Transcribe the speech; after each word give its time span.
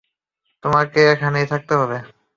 তোমাকে 0.63 0.99
এখানেই 1.13 1.49
থাকতে 1.51 1.73
হবে। 1.75 1.97